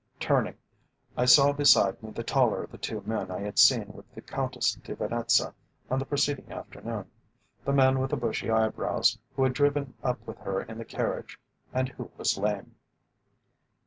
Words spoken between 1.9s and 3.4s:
me the taller of the two men